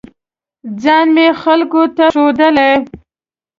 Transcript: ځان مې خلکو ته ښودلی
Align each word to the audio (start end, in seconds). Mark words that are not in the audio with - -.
ځان 0.81 1.05
مې 1.15 1.27
خلکو 1.41 1.81
ته 1.97 2.05
ښودلی 2.13 2.71